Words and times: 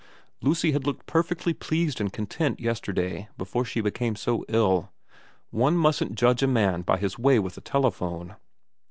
Lucy 0.41 0.71
had 0.71 0.83
looked 0.87 1.05
perfectly 1.05 1.53
pleased 1.53 2.01
and 2.01 2.11
content 2.11 2.59
yesterday 2.59 3.27
before 3.37 3.63
she 3.63 3.81
became 3.81 4.15
so 4.15 4.43
ill. 4.47 4.91
One 5.51 5.77
mustn't 5.77 6.15
judge 6.15 6.41
a 6.41 6.47
man 6.47 6.81
by 6.81 6.97
his 6.97 7.19
way 7.19 7.37
with 7.37 7.55
a 7.55 7.61
telephone. 7.61 8.35